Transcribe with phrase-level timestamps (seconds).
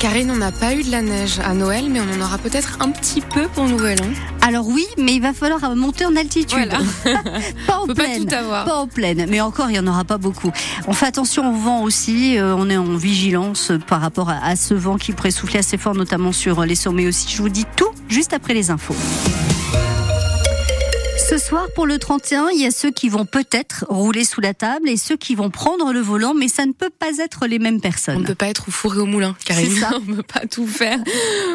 [0.00, 2.78] Karine, on n'a pas eu de la neige à Noël, mais on en aura peut-être
[2.80, 3.68] un petit peu pour An.
[4.42, 6.58] Alors oui, mais il va falloir monter en altitude.
[6.58, 6.78] Voilà.
[7.66, 8.26] pas en pleine.
[8.26, 10.50] Pas en pleine, mais encore il n'y en aura pas beaucoup.
[10.88, 14.56] On fait attention au vent aussi, euh, on est en vigilance par rapport à, à
[14.56, 17.28] ce vent qui pourrait souffler assez fort, notamment sur les sommets aussi.
[17.28, 18.96] Je vous dis tout juste après les infos.
[21.28, 24.54] Ce soir, pour le 31, il y a ceux qui vont peut-être rouler sous la
[24.54, 27.58] table et ceux qui vont prendre le volant, mais ça ne peut pas être les
[27.58, 28.20] mêmes On personnes.
[28.20, 29.72] ne peut pas être au four et au moulin, Karine.
[29.72, 29.90] C'est ça.
[30.06, 31.00] On ne peut pas tout faire.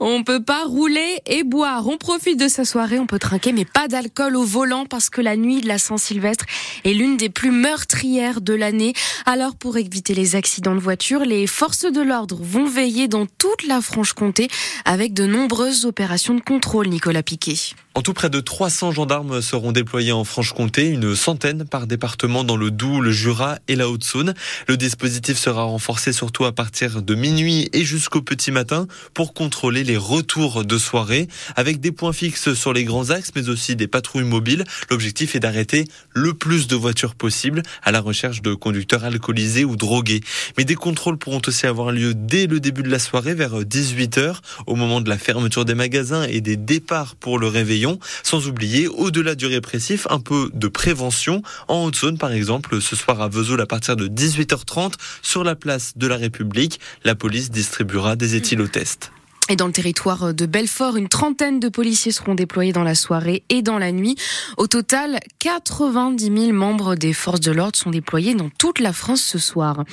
[0.00, 1.86] On ne peut pas rouler et boire.
[1.86, 5.20] On profite de sa soirée, on peut trinquer, mais pas d'alcool au volant parce que
[5.20, 6.46] la nuit de la Saint-Sylvestre
[6.84, 8.94] est l'une des plus meurtrières de l'année.
[9.26, 13.64] Alors, pour éviter les accidents de voiture, les forces de l'ordre vont veiller dans toute
[13.68, 14.48] la Franche-Comté
[14.84, 17.54] avec de nombreuses opérations de contrôle, Nicolas Piquet.
[17.94, 22.56] En tout, près de 300 gendarmes seront déployés en Franche-Comté, une centaine par département dans
[22.56, 24.32] le Doubs, le Jura et la Haute-Saône.
[24.66, 29.84] Le dispositif sera renforcé surtout à partir de minuit et jusqu'au petit matin pour contrôler
[29.84, 33.88] les retours de soirée avec des points fixes sur les grands axes mais aussi des
[33.88, 34.64] patrouilles mobiles.
[34.90, 39.76] L'objectif est d'arrêter le plus de voitures possible à la recherche de conducteurs alcoolisés ou
[39.76, 40.22] drogués.
[40.56, 44.36] Mais des contrôles pourront aussi avoir lieu dès le début de la soirée vers 18h
[44.66, 47.98] au moment de la fermeture des magasins et des départs pour le réveillon.
[48.22, 51.42] Sans oublier, au-delà du répressif, un peu de prévention.
[51.68, 55.92] En Haute-Saône, par exemple, ce soir à Vesoul, à partir de 18h30, sur la place
[55.96, 59.12] de la République, la police distribuera des éthylotests.
[59.48, 63.42] Et dans le territoire de Belfort, une trentaine de policiers seront déployés dans la soirée
[63.48, 64.16] et dans la nuit.
[64.56, 69.20] Au total, 90 000 membres des forces de l'ordre sont déployés dans toute la France
[69.20, 69.84] ce soir.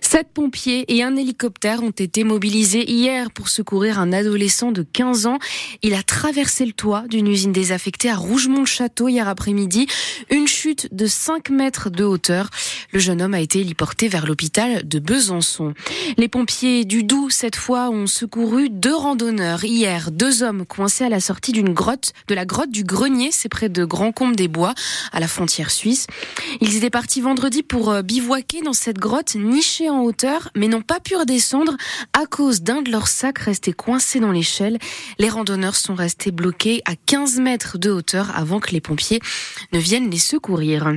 [0.00, 5.26] Sept pompiers et un hélicoptère ont été mobilisés hier pour secourir un adolescent de 15
[5.26, 5.38] ans.
[5.82, 9.86] Il a traversé le toit d'une usine désaffectée à Rougemont-le-Château hier après-midi.
[10.30, 12.48] Une chute de 5 mètres de hauteur.
[12.92, 15.74] Le jeune homme a été héliporté vers l'hôpital de Besançon.
[16.16, 19.64] Les pompiers du Doubs, cette fois, ont secouru deux randonneurs.
[19.64, 23.48] Hier, deux hommes coincés à la sortie d'une grotte, de la grotte du Grenier, c'est
[23.48, 24.74] près de Grand Combe des Bois,
[25.12, 26.06] à la frontière suisse.
[26.60, 30.82] Ils étaient partis vendredi pour euh, bivouaquer dans cette grotte nichée en hauteur, mais n'ont
[30.82, 31.76] pas pu redescendre
[32.12, 34.78] à cause d'un de leurs sacs resté coincé dans l'échelle.
[35.18, 39.20] Les randonneurs sont restés bloqués à 15 mètres de hauteur avant que les pompiers
[39.72, 40.94] ne viennent les secourir.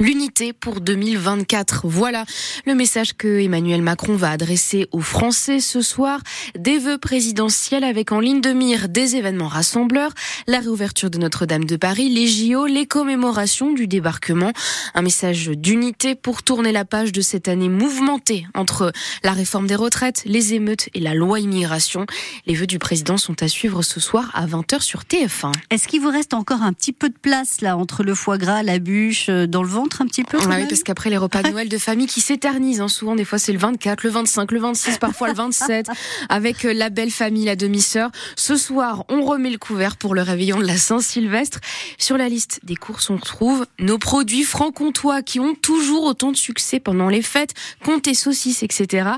[0.00, 1.82] L'unité pour 2024.
[1.84, 2.24] Voilà
[2.66, 6.20] le message que Emmanuel Macron va adresser aux Français ce soir.
[6.58, 10.12] Des vœux présidentiels avec en ligne de mire des événements rassembleurs,
[10.48, 14.52] la réouverture de Notre-Dame de Paris, les JO, les commémorations du débarquement.
[14.94, 19.76] Un message d'unité pour tourner la page de cette année mouvementée entre la réforme des
[19.76, 22.04] retraites, les émeutes et la loi immigration.
[22.46, 25.52] Les vœux du président sont à suivre ce soir à 20h sur TF1.
[25.70, 28.64] Est-ce qu'il vous reste encore un petit peu de place là entre le foie gras,
[28.64, 31.10] la bûche, euh, dans le ventre un petit peu quand Ah oui, même parce qu'après
[31.10, 34.02] les repas de Noël de famille qui s'éternisent, hein, souvent des fois c'est le 24,
[34.02, 35.88] le 25, le 26, parfois le 27,
[36.28, 38.10] avec euh, la belle famille, la demi-sœur.
[38.36, 41.60] Ce soir, on remet le couvert pour le réveillon de la Saint-Sylvestre.
[41.98, 46.36] Sur la liste des courses, on retrouve nos produits franc-comtois qui ont toujours autant de
[46.36, 49.10] succès pendant les fêtes, comté saucisses, etc.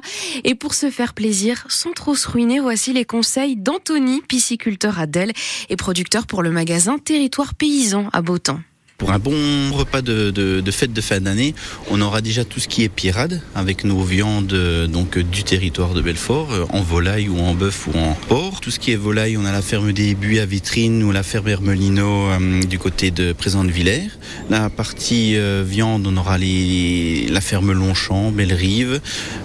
[0.42, 5.06] Et pour se faire plaisir, sans trop se ruiner, voici les conseils d'Anthony, pisciculteur à
[5.06, 5.32] Delle
[5.68, 8.60] et producteur pour le magasin Territoire Paysan à Beautemps.
[8.98, 11.54] Pour un bon repas de, de, fête de fin d'année,
[11.90, 15.92] on aura déjà tout ce qui est pirade avec nos viandes euh, donc du territoire
[15.92, 18.45] de Belfort, euh, en volaille ou en bœuf ou en porc.
[18.60, 21.22] Tout ce qui est volaille, on a la ferme des Buis à Vitrine ou la
[21.22, 24.10] ferme Hermelino euh, du côté de Présente-Villers.
[24.50, 29.00] La partie euh, viande, on aura la ferme Longchamp, Belle-Rive,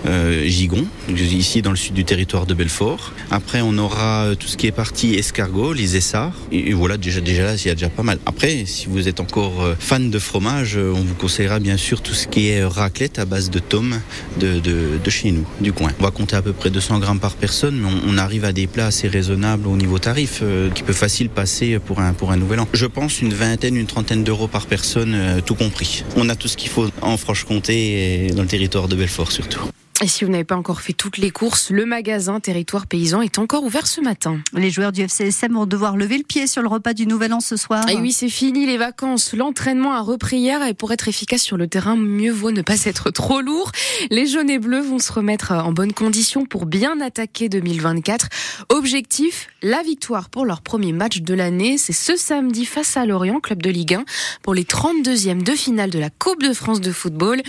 [0.08, 3.14] euh, Gigon, ici dans le sud du territoire de Belfort.
[3.30, 6.36] Après, on aura euh, tout ce qui est partie escargot, les essarts.
[6.52, 8.20] Et, voilà, déjà, là, il y a déjà pas mal.
[8.26, 12.28] Après, si vous êtes encore fan de fromage, on vous conseillera bien sûr tout ce
[12.28, 14.00] qui est raclette à base de tomes
[14.40, 15.92] de, de, chez nous, du coin.
[16.00, 18.68] On va compter à peu près 200 grammes par personne, mais on, arrive à des
[18.80, 22.60] assez raisonnables au niveau tarif, euh, qui peut facile passer pour un, pour un nouvel
[22.60, 22.68] an.
[22.74, 26.04] Je pense une vingtaine, une trentaine d'euros par personne, euh, tout compris.
[26.16, 29.71] On a tout ce qu'il faut en Franche-Comté et dans le territoire de Belfort surtout.
[30.04, 33.38] Et si vous n'avez pas encore fait toutes les courses, le magasin Territoire Paysan est
[33.38, 34.40] encore ouvert ce matin.
[34.52, 37.40] Les joueurs du FCSM vont devoir lever le pied sur le repas du Nouvel An
[37.40, 37.88] ce soir.
[37.88, 39.34] Et oui, c'est fini les vacances.
[39.34, 42.86] L'entraînement a repris hier et pour être efficace sur le terrain, mieux vaut ne pas
[42.86, 43.72] être trop lourd.
[44.10, 48.28] Les jaunes et bleus vont se remettre en bonne condition pour bien attaquer 2024.
[48.70, 51.78] Objectif, la victoire pour leur premier match de l'année.
[51.78, 54.06] C'est ce samedi face à Lorient, club de Ligue 1,
[54.42, 57.44] pour les 32e de finale de la Coupe de France de football.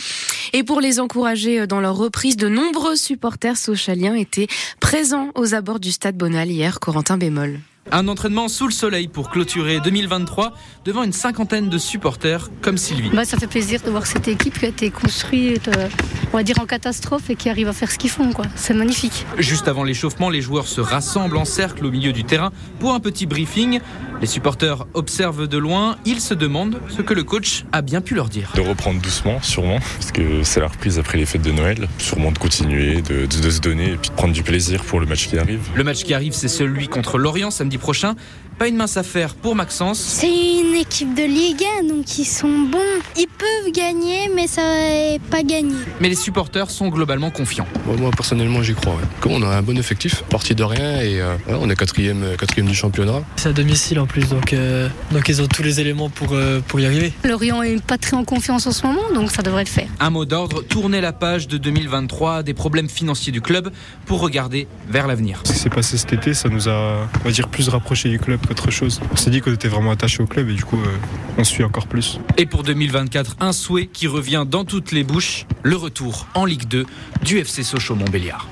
[0.55, 4.49] Et pour les encourager dans leur reprise, de nombreux supporters socialiens étaient
[4.81, 7.61] présents aux abords du stade Bonal hier, Corentin Bémol.
[7.91, 10.53] Un entraînement sous le soleil pour clôturer 2023
[10.85, 13.11] devant une cinquantaine de supporters comme Sylvie.
[13.13, 15.89] Bah, ça fait plaisir de voir cette équipe qui a été construite, euh,
[16.33, 18.33] on va dire en catastrophe et qui arrive à faire ce qu'ils font.
[18.33, 18.47] Quoi.
[18.55, 19.27] C'est magnifique.
[19.39, 23.01] Juste avant l'échauffement, les joueurs se rassemblent en cercle au milieu du terrain pour un
[23.01, 23.81] petit briefing.
[24.21, 28.15] Les supporters observent de loin, ils se demandent ce que le coach a bien pu
[28.15, 28.53] leur dire.
[28.55, 31.89] De reprendre doucement, sûrement, parce que c'est la reprise après les fêtes de Noël.
[31.99, 35.01] Sûrement de continuer, de, de, de se donner et puis de prendre du plaisir pour
[35.01, 35.61] le match qui arrive.
[35.75, 38.15] Le match qui arrive, c'est celui contre Lorient samedi prochain.
[38.59, 39.99] Pas une mince affaire pour Maxence.
[39.99, 42.79] C'est une équipe de Ligue 1, donc ils sont bons.
[43.17, 45.75] Ils peuvent gagner, mais ça n'est pas gagné.
[46.01, 47.67] Mais les supporters sont globalement confiants.
[47.87, 48.97] Bon, moi, personnellement, j'y crois.
[49.21, 52.37] Comme on a un bon effectif, parti de rien, et euh, ouais, on est quatrième,
[52.39, 53.23] quatrième du championnat.
[53.37, 56.61] C'est à domicile en plus, donc, euh, donc ils ont tous les éléments pour, euh,
[56.67, 57.13] pour y arriver.
[57.25, 59.89] Lorient est pas très en confiance en ce moment, donc ça devrait le faire.
[59.99, 63.71] Un mot d'ordre, tourner la page de 2023, des problèmes financiers du club,
[64.07, 65.41] pour regarder vers l'avenir.
[65.45, 68.19] Ce qui s'est passé cet été, ça nous a, on va dire, plus rapproché du
[68.19, 69.01] club qu'autre chose.
[69.13, 70.97] On s'est dit qu'on était vraiment attaché au club et du coup, euh,
[71.39, 72.19] on suit encore plus.
[72.37, 76.67] Et pour 2024, un souhait qui revient dans toutes les bouches, le retour en Ligue
[76.69, 76.85] 2
[77.25, 78.49] du FC Sochaux-Montbéliard.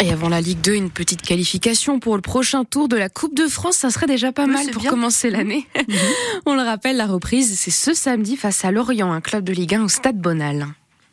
[0.00, 3.34] Et avant la Ligue 2, une petite qualification pour le prochain tour de la Coupe
[3.36, 4.90] de France, ça serait déjà pas Oui, mal pour bien.
[4.92, 5.66] commencer l'année.
[6.46, 9.74] On le rappelle, la reprise, c'est ce samedi face à Lorient, un club de Ligue
[9.74, 10.68] 1 au Stade Bonal.